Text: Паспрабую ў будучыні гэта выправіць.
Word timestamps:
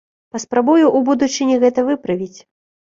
Паспрабую 0.37 0.79
ў 0.97 0.99
будучыні 1.11 1.61
гэта 1.67 1.79
выправіць. 1.95 2.37